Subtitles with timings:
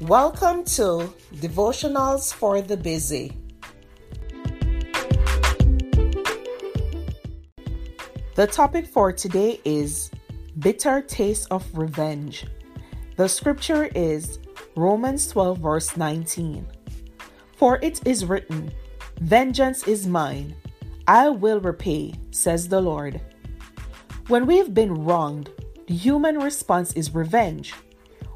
[0.00, 3.36] Welcome to Devotionals for the Busy.
[8.34, 10.10] The topic for today is
[10.58, 12.46] Bitter Taste of Revenge.
[13.16, 14.38] The scripture is
[14.74, 16.66] Romans 12, verse 19.
[17.58, 18.72] For it is written,
[19.20, 20.56] Vengeance is mine,
[21.06, 23.20] I will repay, says the Lord.
[24.28, 25.50] When we've been wronged,
[25.86, 27.74] the human response is revenge.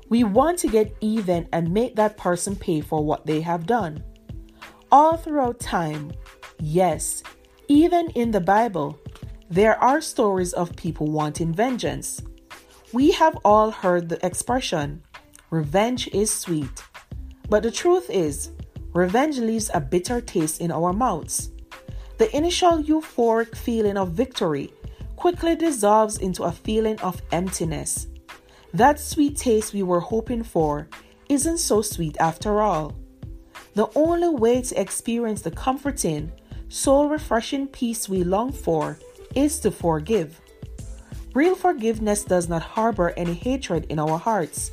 [0.08, 4.02] We want to get even and make that person pay for what they have done.
[4.92, 6.12] All throughout time,
[6.60, 7.22] yes,
[7.68, 8.98] even in the Bible,
[9.50, 12.22] there are stories of people wanting vengeance.
[12.92, 15.02] We have all heard the expression,
[15.50, 16.82] revenge is sweet.
[17.48, 18.50] But the truth is,
[18.92, 21.50] revenge leaves a bitter taste in our mouths.
[22.18, 24.72] The initial euphoric feeling of victory
[25.16, 28.06] quickly dissolves into a feeling of emptiness.
[28.74, 30.88] That sweet taste we were hoping for
[31.28, 32.96] isn't so sweet after all.
[33.74, 36.32] The only way to experience the comforting,
[36.68, 38.98] soul refreshing peace we long for
[39.36, 40.40] is to forgive.
[41.34, 44.72] Real forgiveness does not harbor any hatred in our hearts.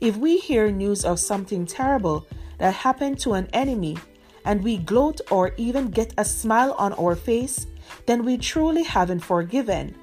[0.00, 2.26] If we hear news of something terrible
[2.58, 3.98] that happened to an enemy
[4.46, 7.68] and we gloat or even get a smile on our face,
[8.06, 9.94] then we truly haven't forgiven.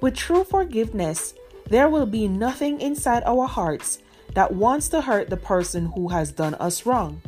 [0.00, 1.34] With true forgiveness,
[1.70, 4.00] there will be nothing inside our hearts
[4.34, 7.22] that wants to hurt the person who has done us wrong.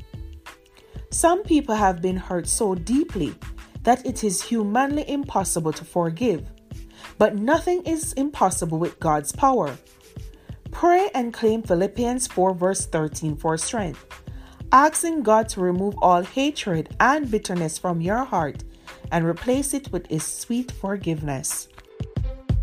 [1.11, 3.35] Some people have been hurt so deeply
[3.85, 6.51] that it is humanly impossible to forgive.
[7.19, 9.77] But nothing is impossible with God's power.
[10.73, 14.05] Pray and claim Philippians 4, verse 13 for strength,
[14.73, 18.65] asking God to remove all hatred and bitterness from your heart
[19.13, 21.69] and replace it with His sweet forgiveness.